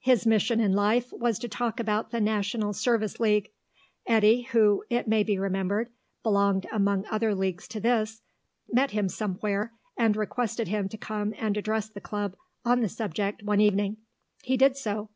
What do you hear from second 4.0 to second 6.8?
Eddy, who, it may be remembered, belonged